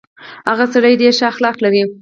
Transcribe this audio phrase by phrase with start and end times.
[0.49, 1.81] هغه سړی ډېر شه اخلاق لري.